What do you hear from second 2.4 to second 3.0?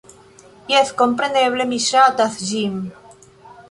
ĝin!